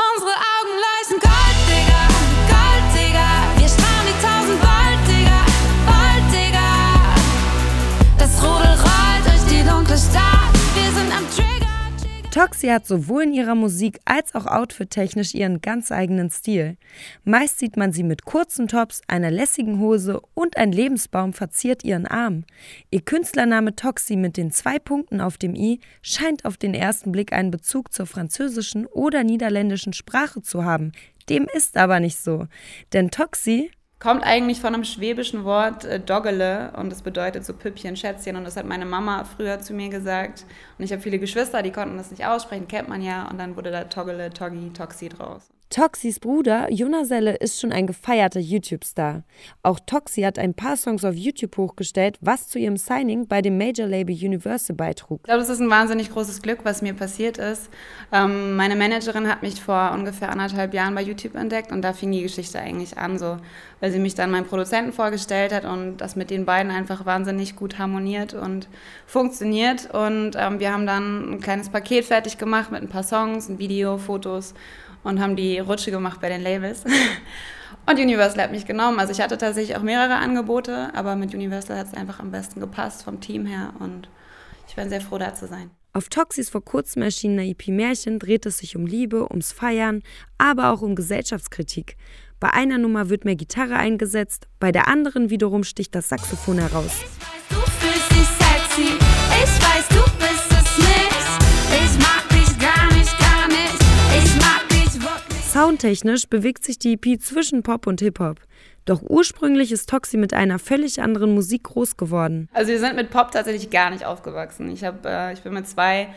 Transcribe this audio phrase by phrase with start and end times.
[0.00, 0.29] Ons
[12.30, 16.76] Toxi hat sowohl in ihrer Musik als auch outfit-technisch ihren ganz eigenen Stil.
[17.24, 22.06] Meist sieht man sie mit kurzen Tops, einer lässigen Hose und ein Lebensbaum verziert ihren
[22.06, 22.44] Arm.
[22.92, 27.32] Ihr Künstlername Toxi mit den zwei Punkten auf dem i scheint auf den ersten Blick
[27.32, 30.92] einen Bezug zur französischen oder niederländischen Sprache zu haben.
[31.28, 32.46] Dem ist aber nicht so.
[32.92, 37.96] Denn Toxi kommt eigentlich von einem schwäbischen Wort äh, Doggele und das bedeutet so Püppchen,
[37.96, 40.46] Schätzchen und das hat meine Mama früher zu mir gesagt
[40.78, 43.56] und ich habe viele Geschwister, die konnten das nicht aussprechen, kennt man ja und dann
[43.56, 45.48] wurde da Toggele, Toggi, Toxi draus.
[45.70, 49.22] Toxis Bruder Jonaselle ist schon ein gefeierter YouTube-Star.
[49.62, 53.56] Auch Toxi hat ein paar Songs auf YouTube hochgestellt, was zu ihrem Signing bei dem
[53.56, 55.20] Major-Label Universal beitrug.
[55.20, 57.70] Ich glaube, das ist ein wahnsinnig großes Glück, was mir passiert ist.
[58.10, 62.10] Ähm, meine Managerin hat mich vor ungefähr anderthalb Jahren bei YouTube entdeckt und da fing
[62.10, 63.36] die Geschichte eigentlich an, so,
[63.78, 67.54] weil sie mich dann meinem Produzenten vorgestellt hat und das mit den beiden einfach wahnsinnig
[67.54, 68.68] gut harmoniert und
[69.06, 69.88] funktioniert.
[69.94, 73.60] Und ähm, wir haben dann ein kleines Paket fertig gemacht mit ein paar Songs, ein
[73.60, 74.52] Video, Fotos
[75.02, 76.84] und haben die Rutsche gemacht bei den Labels.
[77.86, 78.98] Und Universal hat mich genommen.
[78.98, 82.60] Also ich hatte tatsächlich auch mehrere Angebote, aber mit Universal hat es einfach am besten
[82.60, 84.08] gepasst vom Team her und
[84.68, 85.70] ich bin sehr froh, da zu sein.
[85.92, 90.02] Auf Toxis vor kurzem erschienener EP Märchen dreht es sich um Liebe, ums Feiern,
[90.38, 91.96] aber auch um Gesellschaftskritik.
[92.38, 97.04] Bei einer Nummer wird mehr Gitarre eingesetzt, bei der anderen wiederum sticht das Saxophon heraus.
[105.60, 108.40] Soundtechnisch bewegt sich die EP zwischen Pop und Hip-Hop.
[108.86, 112.48] Doch ursprünglich ist Toxi mit einer völlig anderen Musik groß geworden.
[112.54, 114.70] Also wir sind mit Pop tatsächlich gar nicht aufgewachsen.
[114.70, 116.08] Ich, hab, äh, ich bin mit zwei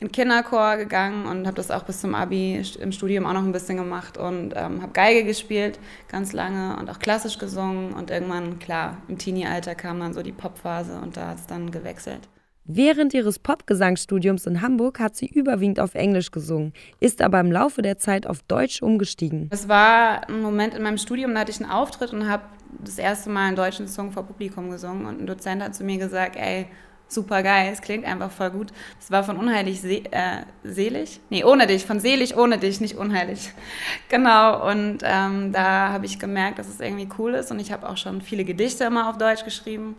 [0.00, 3.52] in Kinderchor gegangen und habe das auch bis zum Abi im Studium auch noch ein
[3.52, 8.58] bisschen gemacht und ähm, habe Geige gespielt ganz lange und auch klassisch gesungen und irgendwann,
[8.60, 12.30] klar, im Teenie-Alter kam dann so die Popphase und da hat es dann gewechselt.
[12.68, 17.80] Während ihres Popgesangsstudiums in Hamburg hat sie überwiegend auf Englisch gesungen, ist aber im Laufe
[17.80, 19.48] der Zeit auf Deutsch umgestiegen.
[19.52, 22.42] Es war ein Moment in meinem Studium, da hatte ich einen Auftritt und habe
[22.84, 25.98] das erste Mal einen deutschen Song vor Publikum gesungen und ein Dozent hat zu mir
[25.98, 26.66] gesagt, ey,
[27.06, 28.72] super geil, es klingt einfach voll gut.
[28.98, 31.20] Das war von unheilig se äh, selig?
[31.30, 33.52] Nee, ohne dich, von selig ohne dich, nicht unheilig.
[34.08, 37.88] Genau, und ähm, da habe ich gemerkt, dass es irgendwie cool ist und ich habe
[37.88, 39.94] auch schon viele Gedichte immer auf Deutsch geschrieben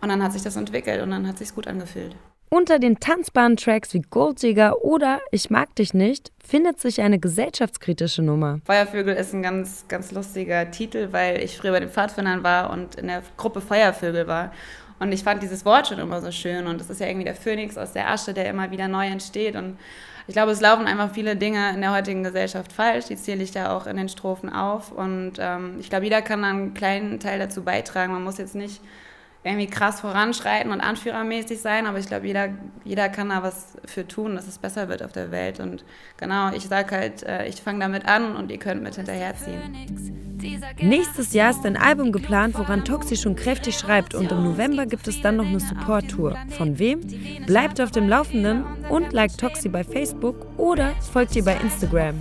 [0.00, 2.14] und dann hat sich das entwickelt und dann hat sich gut angefühlt.
[2.50, 7.18] Unter den tanzbaren Tracks wie Gold Digger oder Ich mag dich nicht findet sich eine
[7.18, 8.60] gesellschaftskritische Nummer.
[8.64, 12.94] Feuervögel ist ein ganz, ganz lustiger Titel, weil ich früher bei den Pfadfindern war und
[12.94, 14.50] in der Gruppe Feuervögel war.
[14.98, 16.66] Und ich fand dieses Wort schon immer so schön.
[16.66, 19.56] Und das ist ja irgendwie der Phönix aus der Asche, der immer wieder neu entsteht.
[19.56, 19.78] Und
[20.26, 23.06] ich glaube, es laufen einfach viele Dinge in der heutigen Gesellschaft falsch.
[23.06, 24.90] Die zähle ich da auch in den Strophen auf.
[24.90, 28.14] Und ähm, ich glaube, jeder kann einen kleinen Teil dazu beitragen.
[28.14, 28.80] Man muss jetzt nicht
[29.44, 32.48] irgendwie krass voranschreiten und anführermäßig sein, aber ich glaube, jeder,
[32.84, 35.60] jeder kann da was für tun, dass es besser wird auf der Welt.
[35.60, 35.84] Und
[36.16, 39.60] genau, ich sage halt, äh, ich fange damit an und ihr könnt mit hinterherziehen.
[40.80, 45.06] Nächstes Jahr ist ein Album geplant, woran Toxi schon kräftig schreibt und im November gibt
[45.06, 46.36] es dann noch eine Support-Tour.
[46.56, 47.00] Von wem?
[47.46, 52.20] Bleibt auf dem Laufenden und liked Toxi bei Facebook oder folgt ihr bei Instagram.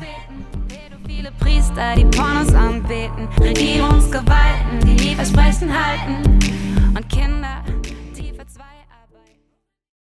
[1.07, 7.63] Viele Priester, die Pornos anbeten, Regierungsgewalten, die nie Versprechen halten und Kinder,